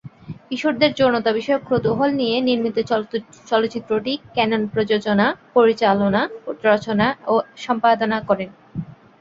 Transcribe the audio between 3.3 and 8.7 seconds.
চলচ্চিত্রটি ক্যানন প্রযোজনা, পরিচালনা, রচনা ও সম্পাদনা করেন।